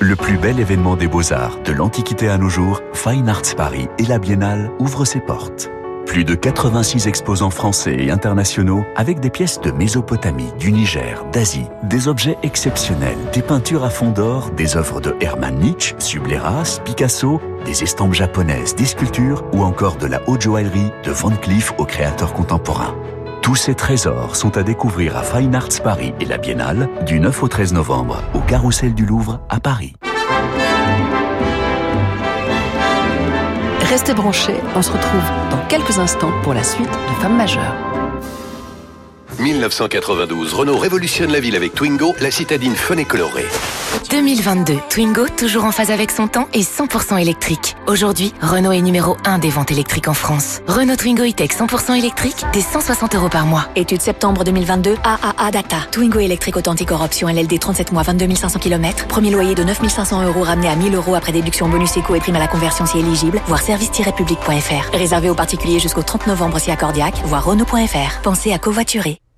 Le 0.00 0.16
plus 0.16 0.36
bel 0.36 0.58
événement 0.58 0.96
des 0.96 1.06
beaux-arts, 1.06 1.58
de 1.64 1.72
l'Antiquité 1.72 2.28
à 2.28 2.36
nos 2.36 2.48
jours, 2.48 2.80
Fine 2.92 3.28
Arts 3.28 3.54
Paris 3.56 3.88
et 3.98 4.04
la 4.04 4.18
Biennale 4.18 4.70
ouvrent 4.78 5.04
ses 5.04 5.20
portes. 5.20 5.70
Plus 6.04 6.24
de 6.24 6.34
86 6.34 7.06
exposants 7.06 7.50
français 7.50 7.96
et 7.98 8.10
internationaux 8.10 8.84
avec 8.96 9.20
des 9.20 9.30
pièces 9.30 9.60
de 9.60 9.70
Mésopotamie, 9.70 10.52
du 10.58 10.72
Niger, 10.72 11.24
d'Asie, 11.32 11.66
des 11.84 12.08
objets 12.08 12.36
exceptionnels, 12.42 13.16
des 13.32 13.40
peintures 13.40 13.84
à 13.84 13.90
fond 13.90 14.10
d'or, 14.10 14.50
des 14.50 14.76
œuvres 14.76 15.00
de 15.00 15.14
Hermann 15.20 15.58
Nietzsche, 15.58 15.94
Subleras, 15.98 16.80
Picasso, 16.84 17.40
des 17.64 17.82
estampes 17.82 18.14
japonaises, 18.14 18.74
des 18.74 18.84
sculptures 18.84 19.44
ou 19.54 19.62
encore 19.62 19.96
de 19.96 20.06
la 20.06 20.20
haute 20.28 20.42
joaillerie 20.42 20.90
de 21.04 21.12
Van 21.12 21.30
Cleef 21.30 21.72
aux 21.78 21.86
créateurs 21.86 22.34
contemporains. 22.34 22.94
Tous 23.44 23.56
ces 23.56 23.74
trésors 23.74 24.36
sont 24.36 24.56
à 24.56 24.62
découvrir 24.62 25.18
à 25.18 25.22
Fine 25.22 25.54
Arts 25.54 25.82
Paris 25.82 26.14
et 26.18 26.24
la 26.24 26.38
Biennale 26.38 26.88
du 27.04 27.20
9 27.20 27.42
au 27.42 27.48
13 27.48 27.74
novembre 27.74 28.22
au 28.32 28.40
Carrousel 28.40 28.94
du 28.94 29.04
Louvre 29.04 29.38
à 29.50 29.60
Paris. 29.60 29.92
Restez 33.80 34.14
branchés, 34.14 34.56
on 34.74 34.80
se 34.80 34.90
retrouve 34.90 35.20
dans 35.50 35.60
quelques 35.68 35.98
instants 35.98 36.32
pour 36.42 36.54
la 36.54 36.62
suite 36.62 36.88
de 36.88 37.20
Femmes 37.20 37.36
majeures. 37.36 37.93
1992, 39.40 40.54
Renault 40.54 40.78
révolutionne 40.78 41.32
la 41.32 41.40
ville 41.40 41.56
avec 41.56 41.74
Twingo, 41.74 42.14
la 42.20 42.30
citadine 42.30 42.74
fun 42.74 42.96
et 42.96 43.04
colorée. 43.04 43.46
2022, 44.10 44.74
Twingo, 44.90 45.26
toujours 45.28 45.64
en 45.64 45.72
phase 45.72 45.90
avec 45.90 46.10
son 46.10 46.28
temps 46.28 46.48
et 46.52 46.62
100% 46.62 47.20
électrique. 47.20 47.76
Aujourd'hui, 47.86 48.32
Renault 48.40 48.72
est 48.72 48.80
numéro 48.80 49.16
1 49.24 49.38
des 49.38 49.50
ventes 49.50 49.70
électriques 49.70 50.08
en 50.08 50.14
France. 50.14 50.60
Renault 50.66 50.96
Twingo 50.96 51.24
e-Tech 51.24 51.50
100% 51.50 51.98
électrique, 51.98 52.44
dès 52.52 52.60
160 52.60 53.14
euros 53.14 53.28
par 53.28 53.46
mois. 53.46 53.66
Étude 53.76 54.00
septembre 54.00 54.44
2022, 54.44 54.96
AAA 55.02 55.50
Data. 55.50 55.76
Twingo 55.90 56.18
électrique 56.20 56.56
authentique 56.56 56.92
Europe 56.92 57.04
option 57.04 57.28
LLD 57.28 57.58
37 57.58 57.92
mois, 57.92 58.02
22 58.02 58.34
500 58.34 58.58
km. 58.58 59.06
Premier 59.08 59.30
loyer 59.30 59.54
de 59.54 59.64
9 59.64 59.88
500 59.88 60.24
euros 60.26 60.42
ramené 60.42 60.68
à 60.68 60.76
1000 60.76 60.94
euros 60.94 61.14
après 61.14 61.32
déduction 61.32 61.68
bonus 61.68 61.96
éco 61.96 62.14
et 62.14 62.20
prime 62.20 62.36
à 62.36 62.40
la 62.40 62.48
conversion 62.48 62.86
si 62.86 62.98
éligible. 62.98 63.40
Voir 63.46 63.60
service-public.fr. 63.60 64.96
Réservé 64.96 65.28
aux 65.28 65.34
particuliers 65.34 65.80
jusqu'au 65.80 66.02
30 66.02 66.26
novembre 66.26 66.58
si 66.58 66.70
accordiaque. 66.70 67.20
Voir 67.24 67.44
Renault.fr. 67.44 68.20
Pensez 68.22 68.52
à 68.52 68.58
covoiturer. 68.58 69.18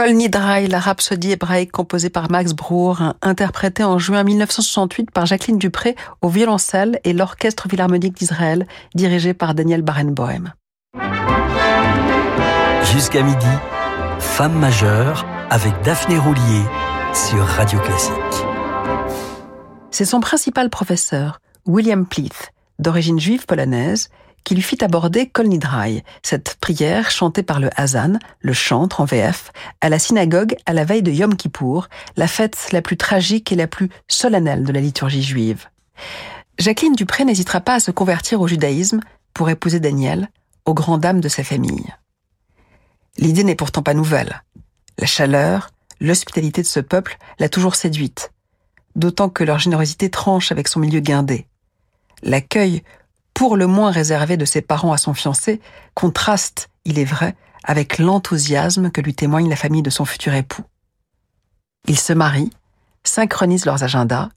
Kol 0.00 0.14
Nidrai, 0.14 0.66
la 0.66 0.80
rhapsodie 0.80 1.32
hébraïque 1.32 1.72
composée 1.72 2.08
par 2.08 2.30
Max 2.30 2.54
Bruch, 2.54 2.96
interprétée 3.20 3.84
en 3.84 3.98
juin 3.98 4.24
1968 4.24 5.10
par 5.10 5.26
Jacqueline 5.26 5.58
Dupré 5.58 5.94
au 6.22 6.30
violoncelle 6.30 6.98
et 7.04 7.12
l'Orchestre 7.12 7.68
Philharmonique 7.68 8.16
d'Israël, 8.16 8.66
dirigé 8.94 9.34
par 9.34 9.54
Daniel 9.54 9.82
Barenboim. 9.82 10.54
Jusqu'à 12.94 13.22
midi, 13.22 13.46
Femme 14.20 14.58
majeure 14.58 15.26
avec 15.50 15.74
Daphné 15.84 16.16
Roulier 16.16 16.62
sur 17.12 17.44
Radio 17.44 17.78
Classique. 17.80 18.14
C'est 19.90 20.06
son 20.06 20.20
principal 20.20 20.70
professeur, 20.70 21.42
William 21.66 22.06
Pleath, 22.06 22.52
d'origine 22.78 23.20
juive 23.20 23.44
polonaise, 23.44 24.08
qui 24.44 24.54
lui 24.54 24.62
fit 24.62 24.82
aborder 24.82 25.28
Kol 25.28 25.48
Nidrai, 25.48 26.04
cette 26.22 26.56
prière 26.60 27.10
chantée 27.10 27.42
par 27.42 27.60
le 27.60 27.70
Hazan, 27.76 28.18
le 28.40 28.52
chantre 28.52 29.00
en 29.00 29.04
VF, 29.04 29.52
à 29.80 29.88
la 29.88 29.98
synagogue 29.98 30.56
à 30.66 30.72
la 30.72 30.84
veille 30.84 31.02
de 31.02 31.12
Yom 31.12 31.36
Kippour, 31.36 31.88
la 32.16 32.26
fête 32.26 32.68
la 32.72 32.82
plus 32.82 32.96
tragique 32.96 33.52
et 33.52 33.56
la 33.56 33.66
plus 33.66 33.88
solennelle 34.08 34.64
de 34.64 34.72
la 34.72 34.80
liturgie 34.80 35.22
juive. 35.22 35.66
Jacqueline 36.58 36.94
Dupré 36.94 37.24
n'hésitera 37.24 37.60
pas 37.60 37.74
à 37.74 37.80
se 37.80 37.90
convertir 37.90 38.40
au 38.40 38.48
judaïsme 38.48 39.00
pour 39.34 39.48
épouser 39.48 39.80
Daniel, 39.80 40.28
aux 40.64 40.74
grandes 40.74 41.00
dames 41.00 41.20
de 41.20 41.28
sa 41.28 41.44
famille. 41.44 41.94
L'idée 43.16 43.44
n'est 43.44 43.54
pourtant 43.54 43.82
pas 43.82 43.94
nouvelle. 43.94 44.42
La 44.98 45.06
chaleur, 45.06 45.70
l'hospitalité 46.00 46.62
de 46.62 46.66
ce 46.66 46.80
peuple 46.80 47.16
l'a 47.38 47.48
toujours 47.48 47.74
séduite, 47.74 48.32
d'autant 48.96 49.28
que 49.28 49.44
leur 49.44 49.58
générosité 49.58 50.10
tranche 50.10 50.52
avec 50.52 50.68
son 50.68 50.80
milieu 50.80 51.00
guindé. 51.00 51.46
L'accueil 52.22 52.82
pour 53.40 53.56
le 53.56 53.66
moins 53.66 53.90
réservé 53.90 54.36
de 54.36 54.44
ses 54.44 54.60
parents 54.60 54.92
à 54.92 54.98
son 54.98 55.14
fiancé, 55.14 55.62
contraste, 55.94 56.68
il 56.84 56.98
est 56.98 57.06
vrai, 57.06 57.34
avec 57.64 57.96
l'enthousiasme 57.96 58.90
que 58.90 59.00
lui 59.00 59.14
témoigne 59.14 59.48
la 59.48 59.56
famille 59.56 59.80
de 59.80 59.88
son 59.88 60.04
futur 60.04 60.34
époux. 60.34 60.64
Ils 61.88 61.98
se 61.98 62.12
marient, 62.12 62.52
synchronisent 63.02 63.64
leurs 63.64 63.82
agendas 63.82 64.28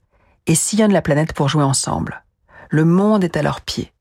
et 0.46 0.54
sillonnent 0.54 0.94
la 0.94 1.02
planète 1.02 1.34
pour 1.34 1.50
jouer 1.50 1.64
ensemble. 1.64 2.24
Le 2.70 2.86
monde 2.86 3.24
est 3.24 3.36
à 3.36 3.42
leurs 3.42 3.60
pieds. 3.60 3.92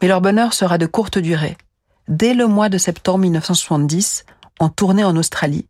Mais 0.00 0.06
leur 0.06 0.20
bonheur 0.20 0.54
sera 0.54 0.78
de 0.78 0.86
courte 0.86 1.18
durée. 1.18 1.58
Dès 2.06 2.32
le 2.32 2.46
mois 2.46 2.68
de 2.68 2.78
septembre 2.78 3.18
1970, 3.18 4.24
en 4.60 4.68
tournée 4.68 5.02
en 5.02 5.16
Australie, 5.16 5.66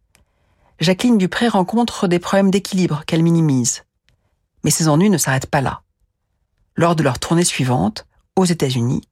Jacqueline 0.78 1.16
Dupré 1.16 1.48
rencontre 1.48 2.06
des 2.06 2.18
problèmes 2.18 2.50
d'équilibre 2.50 3.02
qu'elle 3.06 3.22
minimise. 3.22 3.84
Mais 4.62 4.70
ses 4.70 4.88
ennuis 4.88 5.08
ne 5.08 5.16
s'arrêtent 5.16 5.50
pas 5.50 5.62
là. 5.62 5.80
Lors 6.76 6.96
de 6.96 7.02
leur 7.02 7.18
tournée 7.18 7.44
suivante, 7.44 8.04
aux 8.38 8.44
États-Unis, 8.44 9.02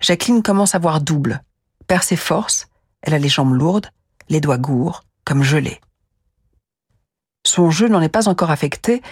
Jacqueline 0.00 0.42
commence 0.42 0.74
à 0.74 0.78
voir 0.78 1.00
double, 1.00 1.42
perd 1.86 2.02
ses 2.02 2.16
forces, 2.16 2.68
elle 3.02 3.14
a 3.14 3.18
les 3.18 3.28
jambes 3.28 3.54
lourdes, 3.54 3.88
les 4.28 4.40
doigts 4.40 4.58
gourds, 4.58 5.04
comme 5.24 5.42
gelés. 5.42 5.80
Son 7.46 7.70
jeu 7.70 7.88
n'en 7.88 8.00
est 8.00 8.08
pas 8.08 8.28
encore 8.28 8.50
affecté, 8.50 9.02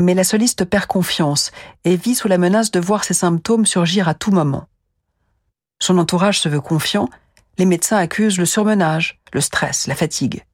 Mais 0.00 0.14
la 0.14 0.24
soliste 0.24 0.64
perd 0.64 0.86
confiance 0.86 1.52
et 1.84 1.94
vit 1.94 2.16
sous 2.16 2.26
la 2.26 2.36
menace 2.36 2.72
de 2.72 2.80
voir 2.80 3.04
ses 3.04 3.14
symptômes 3.14 3.64
surgir 3.64 4.08
à 4.08 4.14
tout 4.14 4.32
moment. 4.32 4.66
Son 5.80 5.98
entourage 5.98 6.40
se 6.40 6.48
veut 6.48 6.60
confiant, 6.60 7.08
les 7.58 7.64
médecins 7.64 7.98
accusent 7.98 8.38
le 8.38 8.44
surmenage, 8.44 9.20
le 9.32 9.40
stress, 9.40 9.86
la 9.86 9.94
fatigue. 9.94 10.44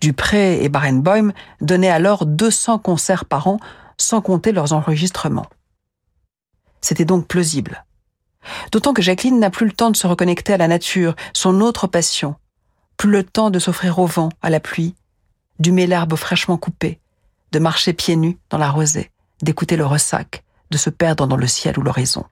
Dupré 0.00 0.64
et 0.64 0.70
Barenboim 0.70 1.32
donnaient 1.60 1.90
alors 1.90 2.24
200 2.24 2.78
concerts 2.78 3.26
par 3.26 3.46
an, 3.46 3.60
sans 3.98 4.22
compter 4.22 4.52
leurs 4.52 4.72
enregistrements. 4.72 5.50
C'était 6.82 7.04
donc 7.04 7.26
plausible. 7.26 7.84
D'autant 8.72 8.92
que 8.92 9.02
Jacqueline 9.02 9.38
n'a 9.38 9.50
plus 9.50 9.66
le 9.66 9.72
temps 9.72 9.90
de 9.90 9.96
se 9.96 10.06
reconnecter 10.06 10.52
à 10.52 10.58
la 10.58 10.68
nature, 10.68 11.14
son 11.32 11.60
autre 11.60 11.86
passion, 11.86 12.34
plus 12.96 13.10
le 13.10 13.24
temps 13.24 13.50
de 13.50 13.58
s'offrir 13.58 13.98
au 13.98 14.06
vent, 14.06 14.30
à 14.42 14.50
la 14.50 14.60
pluie, 14.60 14.94
d'humer 15.58 15.86
l'herbe 15.86 16.16
fraîchement 16.16 16.58
coupée, 16.58 17.00
de 17.52 17.58
marcher 17.58 17.92
pieds 17.92 18.16
nus 18.16 18.38
dans 18.50 18.58
la 18.58 18.70
rosée, 18.70 19.10
d'écouter 19.42 19.76
le 19.76 19.86
ressac, 19.86 20.44
de 20.70 20.76
se 20.76 20.90
perdre 20.90 21.26
dans 21.26 21.36
le 21.36 21.46
ciel 21.46 21.78
ou 21.78 21.82
l'horizon. 21.82 22.24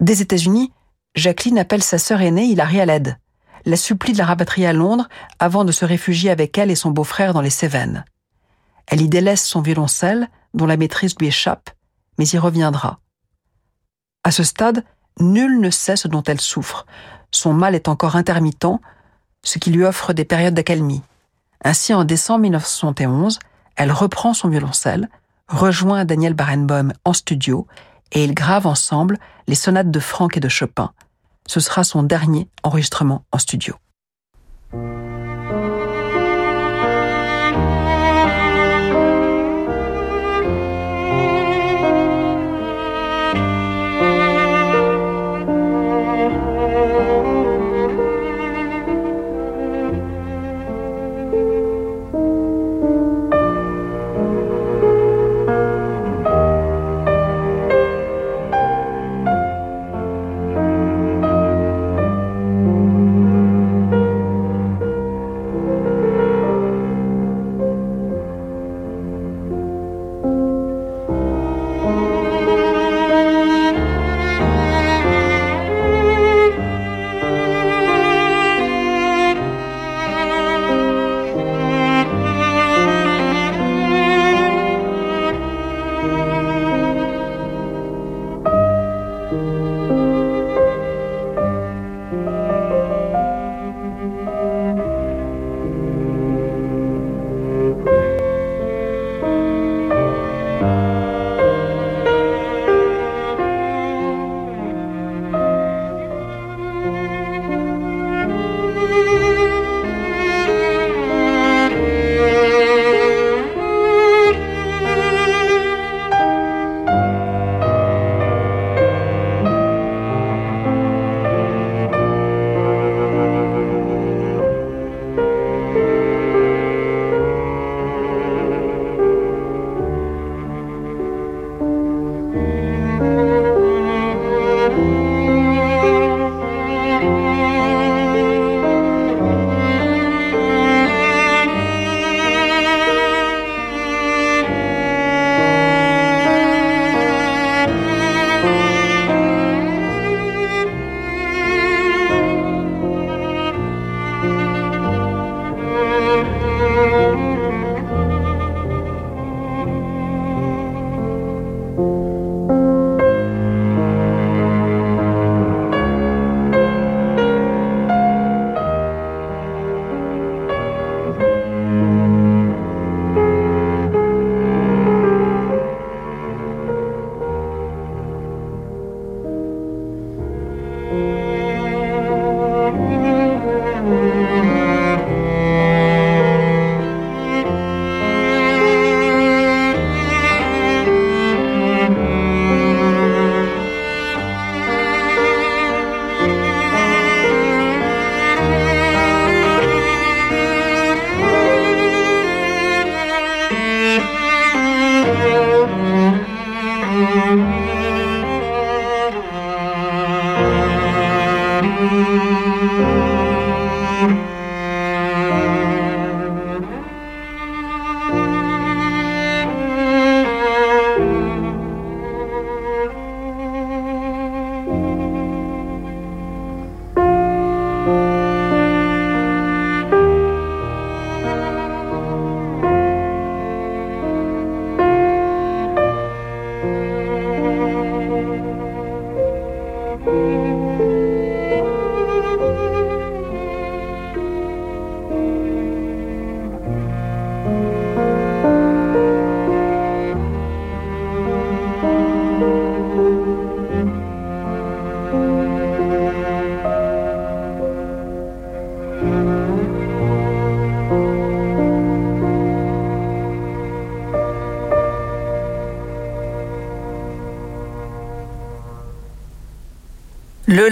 Des 0.00 0.22
États-Unis, 0.22 0.72
Jacqueline 1.16 1.58
appelle 1.58 1.82
sa 1.82 1.98
sœur 1.98 2.20
aînée 2.20 2.44
Hilary 2.44 2.80
à 2.80 2.86
l'aide, 2.86 3.18
la 3.64 3.76
supplie 3.76 4.12
de 4.12 4.18
la 4.18 4.26
rapatrier 4.26 4.68
à 4.68 4.72
Londres 4.72 5.08
avant 5.40 5.64
de 5.64 5.72
se 5.72 5.84
réfugier 5.84 6.30
avec 6.30 6.56
elle 6.56 6.70
et 6.70 6.76
son 6.76 6.90
beau-frère 6.90 7.34
dans 7.34 7.40
les 7.40 7.50
Cévennes. 7.50 8.04
Elle 8.86 9.02
y 9.02 9.08
délaisse 9.08 9.44
son 9.44 9.60
violoncelle, 9.60 10.28
dont 10.54 10.66
la 10.66 10.76
maîtrise 10.76 11.14
lui 11.18 11.26
échappe, 11.26 11.70
mais 12.18 12.26
y 12.28 12.38
reviendra. 12.38 12.98
À 14.24 14.30
ce 14.30 14.42
stade, 14.42 14.84
nul 15.20 15.60
ne 15.60 15.70
sait 15.70 15.96
ce 15.96 16.08
dont 16.08 16.22
elle 16.24 16.40
souffre. 16.40 16.86
Son 17.30 17.52
mal 17.52 17.74
est 17.74 17.88
encore 17.88 18.16
intermittent, 18.16 18.80
ce 19.42 19.58
qui 19.58 19.70
lui 19.70 19.84
offre 19.84 20.12
des 20.12 20.24
périodes 20.24 20.54
d'accalmie. 20.54 21.02
Ainsi, 21.64 21.94
en 21.94 22.04
décembre 22.04 22.40
1971, 22.42 23.38
elle 23.76 23.92
reprend 23.92 24.34
son 24.34 24.48
violoncelle, 24.48 25.08
rejoint 25.48 26.04
Daniel 26.04 26.34
Barenboim 26.34 26.92
en 27.04 27.12
studio 27.12 27.66
et 28.12 28.24
ils 28.24 28.34
gravent 28.34 28.66
ensemble 28.66 29.18
les 29.46 29.54
sonates 29.54 29.90
de 29.90 30.00
Franck 30.00 30.36
et 30.36 30.40
de 30.40 30.48
Chopin. 30.48 30.92
Ce 31.46 31.60
sera 31.60 31.84
son 31.84 32.02
dernier 32.02 32.48
enregistrement 32.62 33.24
en 33.32 33.38
studio. 33.38 33.74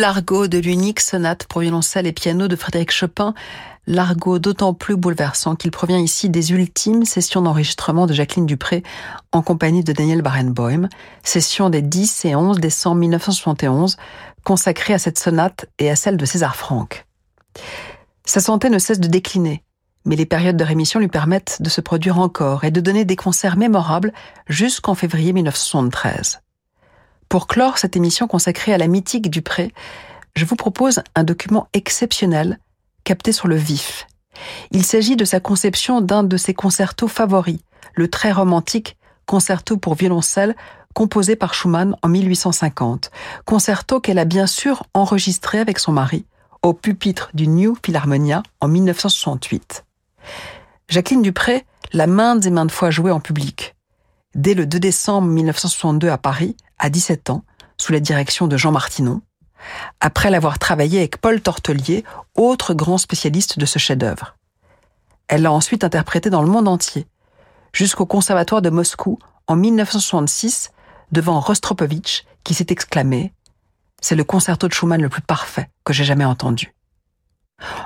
Le 0.07 0.13
largo 0.13 0.47
de 0.47 0.59
l'unique 0.59 1.01
sonate 1.01 1.49
pour 1.49 1.63
violoncelle 1.63 2.07
et 2.07 2.13
piano 2.13 2.47
de 2.47 2.55
Frédéric 2.55 2.93
Chopin, 2.93 3.35
largo 3.89 4.39
d'autant 4.39 4.73
plus 4.73 4.95
bouleversant 4.95 5.57
qu'il 5.57 5.73
provient 5.73 5.99
ici 5.99 6.31
des 6.31 6.53
ultimes 6.53 7.05
sessions 7.05 7.43
d'enregistrement 7.43 8.07
de 8.07 8.13
Jacqueline 8.13 8.47
Dupré 8.47 8.85
en 9.33 9.43
compagnie 9.43 9.83
de 9.83 9.93
Daniel 9.93 10.23
Barenboim, 10.23 10.89
session 11.25 11.71
des 11.71 11.83
10 11.83 12.25
et 12.25 12.37
11 12.37 12.61
décembre 12.61 13.01
1971, 13.01 13.97
consacrée 14.45 14.95
à 14.95 15.01
cette 15.01 15.19
sonate 15.19 15.67
et 15.81 15.91
à 15.91 15.97
celle 15.97 16.17
de 16.17 16.25
César 16.25 16.55
Franck. 16.55 17.05
Sa 18.25 18.39
santé 18.39 18.71
ne 18.71 18.79
cesse 18.79 19.01
de 19.01 19.09
décliner, 19.09 19.65
mais 20.05 20.15
les 20.15 20.25
périodes 20.25 20.57
de 20.57 20.63
rémission 20.63 21.01
lui 21.01 21.09
permettent 21.09 21.61
de 21.61 21.69
se 21.69 21.81
produire 21.81 22.21
encore 22.21 22.63
et 22.63 22.71
de 22.71 22.81
donner 22.81 23.05
des 23.05 23.17
concerts 23.17 23.57
mémorables 23.57 24.13
jusqu'en 24.47 24.95
février 24.95 25.33
1973. 25.33 26.43
Pour 27.29 27.47
clore 27.47 27.79
cette 27.79 27.97
émission 27.97 28.27
consacrée 28.27 28.73
à 28.73 28.79
la 28.79 28.87
mythique 28.87 29.31
Dupré, 29.31 29.73
je 30.35 30.45
vous 30.45 30.57
propose 30.57 31.03
un 31.15 31.25
document 31.25 31.69
exceptionnel 31.73 32.59
capté 33.05 33.33
sur 33.33 33.49
le 33.49 33.57
vif. 33.57 34.07
Il 34.71 34.85
s'agit 34.85 35.17
de 35.17 35.25
sa 35.25 35.41
conception 35.41 36.01
d'un 36.01 36.23
de 36.23 36.37
ses 36.37 36.55
concertos 36.55 37.09
favoris, 37.09 37.61
le 37.95 38.09
très 38.09 38.33
romantique 38.33 38.97
concerto 39.27 39.77
pour 39.77 39.95
violoncelle 39.95 40.55
composé 40.95 41.37
par 41.37 41.53
Schumann 41.53 41.95
en 42.03 42.09
1850, 42.09 43.11
concerto 43.45 44.01
qu'elle 44.01 44.19
a 44.19 44.25
bien 44.25 44.47
sûr 44.47 44.85
enregistré 44.95 45.59
avec 45.59 45.79
son 45.79 45.93
mari 45.93 46.25
au 46.63 46.73
pupitre 46.73 47.31
du 47.35 47.49
New 47.49 47.77
Philharmonia 47.85 48.43
en 48.61 48.69
1968. 48.69 49.85
Jacqueline 50.89 51.23
Dupré 51.23 51.65
l'a 51.93 52.07
maintes 52.07 52.47
et 52.47 52.51
maintes 52.51 52.73
fois 52.73 52.91
joué 52.91 53.11
en 53.11 53.21
public. 53.21 53.76
Dès 54.37 54.53
le 54.53 54.67
2 54.67 54.79
décembre 54.79 55.29
1962 55.29 56.11
à 56.11 56.19
Paris, 56.19 56.59
à 56.79 56.91
17 56.91 57.31
ans, 57.31 57.43
sous 57.79 57.93
la 57.93 58.01
direction 58.01 58.47
de 58.47 58.59
Jean 58.59 58.71
Martinon, 58.71 59.23
après 60.01 60.29
l'avoir 60.29 60.59
travaillé 60.59 60.99
avec 60.99 61.17
Paul 61.17 61.41
Tortelier, 61.41 62.05
autre 62.35 62.75
grand 62.75 62.99
spécialiste 62.99 63.59
de 63.59 63.65
ce 63.65 63.79
chef-d'œuvre. 63.79 64.37
Elle 65.29 65.41
l'a 65.41 65.53
ensuite 65.53 65.85
interprété 65.85 66.29
dans 66.29 66.43
le 66.43 66.51
monde 66.51 66.69
entier, 66.69 67.07
jusqu'au 67.73 68.05
Conservatoire 68.05 68.61
de 68.61 68.69
Moscou 68.69 69.19
en 69.47 69.57
1966, 69.57 70.71
devant 71.13 71.41
Rostropovitch, 71.41 72.27
qui 72.45 72.53
s'est 72.53 72.67
exclamé 72.69 73.33
C'est 74.03 74.17
le 74.17 74.25
concerto 74.25 74.69
de 74.69 74.75
Schumann 74.75 75.01
le 75.01 75.09
plus 75.09 75.23
parfait 75.23 75.71
que 75.83 75.95
j'ai 75.95 76.05
jamais 76.05 76.27
entendu. 76.27 76.75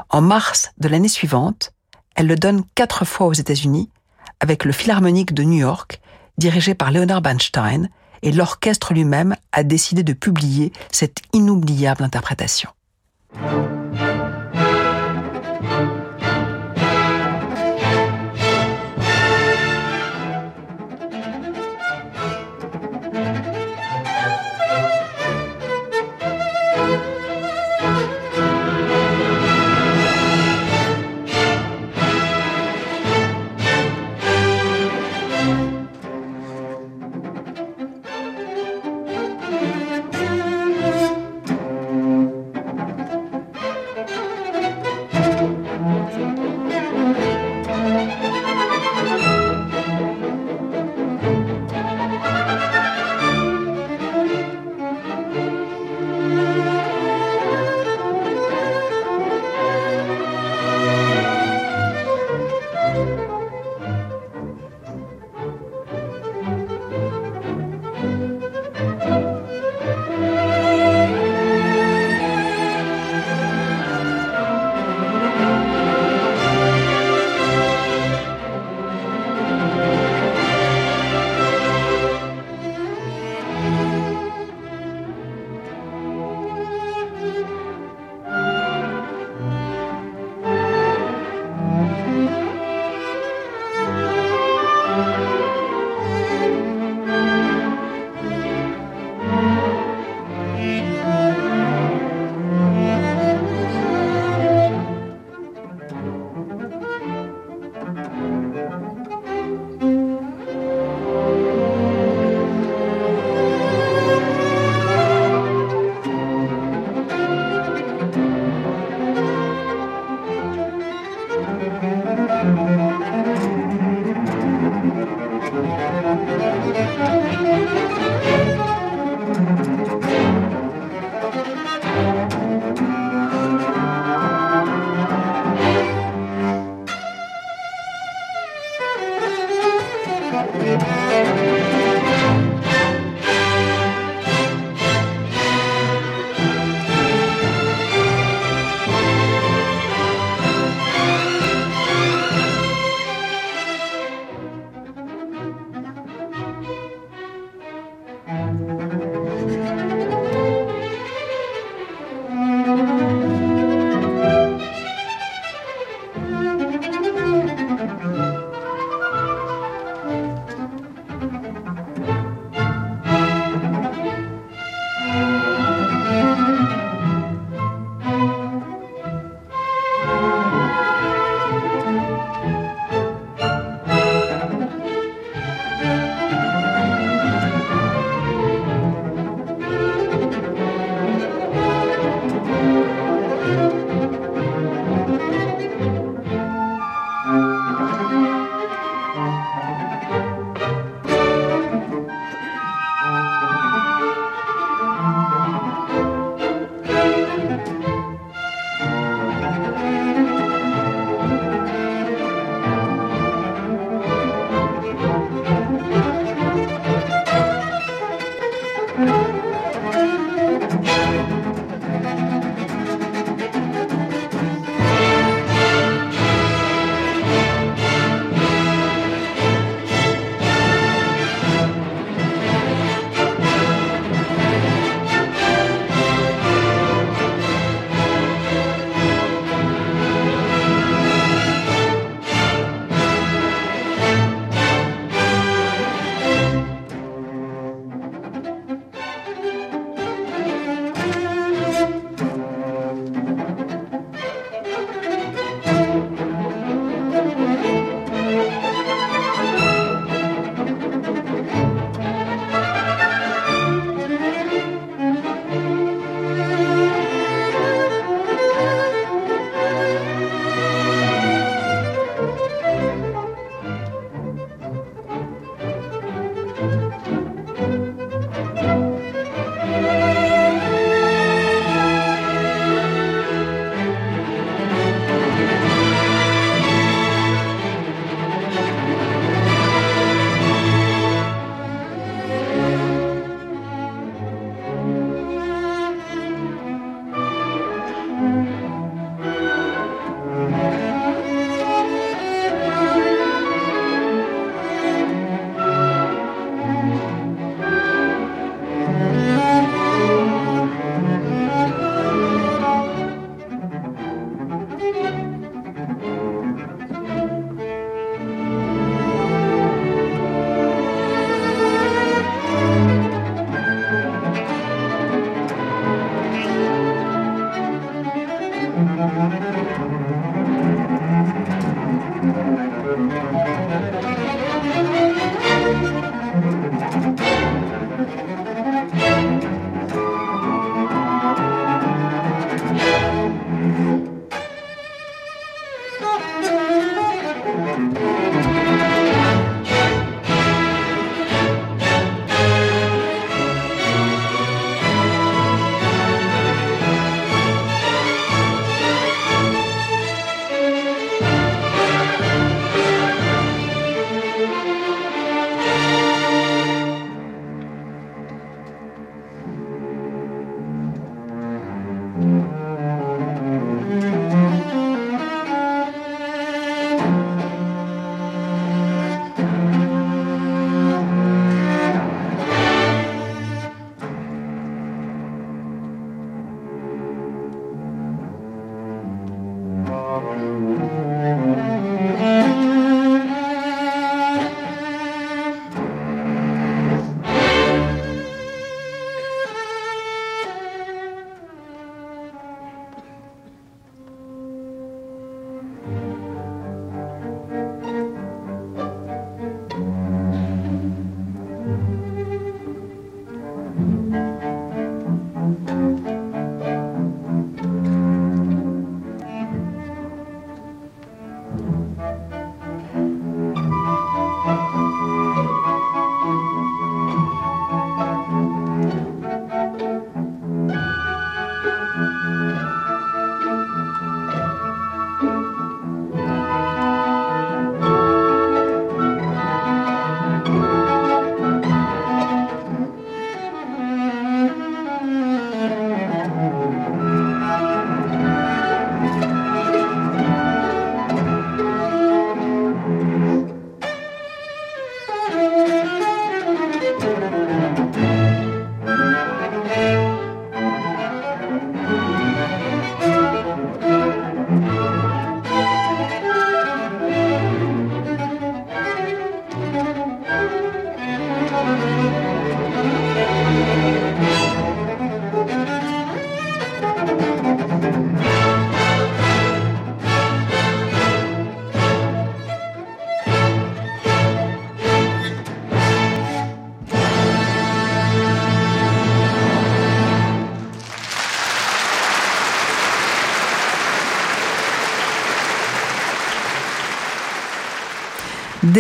En 0.09 0.21
mars 0.21 0.73
de 0.79 0.89
l'année 0.89 1.07
suivante, 1.07 1.73
elle 2.17 2.27
le 2.27 2.35
donne 2.35 2.65
quatre 2.75 3.05
fois 3.05 3.29
aux 3.29 3.35
États-Unis, 3.35 3.89
avec 4.41 4.65
le 4.65 4.73
Philharmonique 4.73 5.33
de 5.33 5.45
New 5.45 5.61
York, 5.61 6.01
dirigé 6.39 6.75
par 6.75 6.91
Leonard 6.91 7.23
Bernstein, 7.23 7.89
et 8.23 8.33
l'orchestre 8.33 8.93
lui-même 8.93 9.35
a 9.53 9.63
décidé 9.63 10.03
de 10.03 10.13
publier 10.13 10.73
cette 10.93 11.21
inoubliable 11.33 12.05
interprétation. 12.05 12.71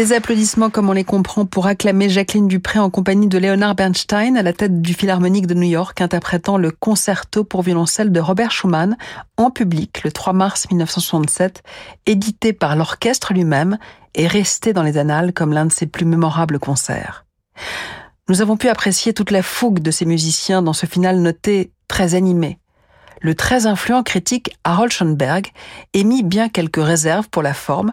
Des 0.01 0.14
applaudissements 0.14 0.70
comme 0.70 0.88
on 0.88 0.94
les 0.94 1.05
comprend 1.05 1.44
pour 1.44 1.66
acclamer 1.66 2.09
Jacqueline 2.09 2.48
Dupré 2.48 2.78
en 2.78 2.88
compagnie 2.88 3.28
de 3.28 3.36
Leonard 3.36 3.74
Bernstein 3.74 4.34
à 4.38 4.42
la 4.42 4.55
tête 4.55 4.80
du 4.80 4.94
Philharmonique 4.94 5.46
de 5.46 5.53
New 5.53 5.68
York 5.68 6.01
interprétant 6.01 6.57
le 6.57 6.70
concerto 6.70 7.44
pour 7.44 7.61
violoncelle 7.61 8.11
de 8.11 8.18
Robert 8.18 8.51
Schumann 8.51 8.96
en 9.36 9.51
public 9.51 10.03
le 10.03 10.11
3 10.11 10.32
mars 10.32 10.68
1967, 10.70 11.62
édité 12.07 12.55
par 12.55 12.76
l'orchestre 12.76 13.34
lui-même 13.34 13.76
et 14.14 14.26
resté 14.26 14.72
dans 14.72 14.84
les 14.84 14.96
annales 14.96 15.34
comme 15.34 15.53
l'un 15.53 15.66
de 15.66 15.72
ses 15.72 15.86
plus 15.86 16.07
mémorables 16.07 16.59
concerts. 16.59 17.26
Nous 18.30 18.40
avons 18.40 18.57
pu 18.57 18.70
apprécier 18.70 19.12
toute 19.12 19.30
la 19.30 19.42
fougue 19.42 19.80
de 19.80 19.90
ces 19.90 20.07
musiciens 20.07 20.62
dans 20.62 20.72
ce 20.72 20.86
final 20.86 21.20
noté 21.20 21.72
très 21.88 22.14
animé. 22.14 22.59
Le 23.20 23.34
très 23.34 23.66
influent 23.66 24.03
critique 24.03 24.57
Harold 24.64 24.92
Schoenberg 24.92 25.48
émit 25.92 26.22
bien 26.22 26.48
quelques 26.48 26.82
réserves 26.82 27.28
pour 27.28 27.42
la 27.42 27.53
forme, 27.53 27.92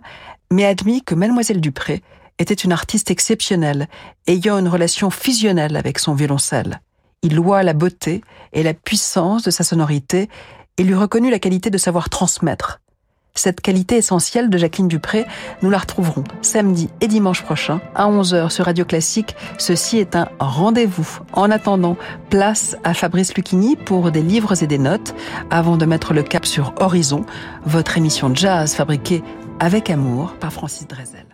mais 0.52 0.66
admis 0.66 1.04
que 1.04 1.16
Mademoiselle 1.16 1.62
Dupré 1.62 2.02
était 2.40 2.54
une 2.54 2.72
artiste 2.72 3.12
exceptionnelle, 3.12 3.88
ayant 4.28 4.60
une 4.60 4.68
relation 4.68 5.10
fusionnelle 5.10 5.76
avec 5.76 6.00
son 6.00 6.14
violoncelle. 6.14 6.82
Il 7.24 7.36
loua 7.36 7.64
la 7.64 7.74
beauté 7.74 8.22
et 8.54 8.64
la 8.64 8.74
puissance 8.74 9.44
de 9.44 9.52
sa 9.52 9.64
sonorité 9.64 10.30
et 10.78 10.84
lui 10.84 10.94
reconnut 10.94 11.32
la 11.32 11.40
qualité 11.40 11.70
de 11.70 11.78
savoir 11.78 12.10
transmettre. 12.10 12.80
Cette 13.38 13.62
qualité 13.62 13.98
essentielle 13.98 14.50
de 14.50 14.58
Jacqueline 14.58 14.88
Dupré, 14.88 15.26
nous 15.62 15.70
la 15.70 15.78
retrouverons 15.78 16.24
samedi 16.42 16.90
et 17.02 17.08
dimanche 17.08 17.44
prochain 17.44 17.80
à 17.94 18.08
11h 18.08 18.50
sur 18.50 18.66
Radio 18.66 18.84
Classique. 18.84 19.36
Ceci 19.60 20.00
est 20.00 20.16
un 20.16 20.28
rendez-vous. 20.40 21.20
En 21.34 21.52
attendant, 21.52 21.98
place 22.32 22.76
à 22.84 22.96
Fabrice 22.96 23.36
Lucchini 23.36 23.76
pour 23.76 24.12
des 24.12 24.24
livres 24.24 24.64
et 24.64 24.68
des 24.68 24.80
notes 24.80 25.14
avant 25.52 25.78
de 25.78 25.86
mettre 25.86 26.16
le 26.16 26.24
cap 26.24 26.48
sur 26.48 26.74
Horizon, 26.80 27.26
votre 27.64 27.98
émission 27.98 28.34
jazz 28.34 28.74
fabriquée 28.74 29.24
avec 29.60 29.90
amour 29.90 30.34
par 30.40 30.54
Francis 30.54 30.88
Drezel. 30.88 31.27